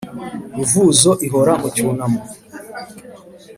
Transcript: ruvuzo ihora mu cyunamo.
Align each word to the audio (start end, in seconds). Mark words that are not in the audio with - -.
ruvuzo 0.57 1.11
ihora 1.25 1.53
mu 1.61 1.67
cyunamo. 1.75 2.21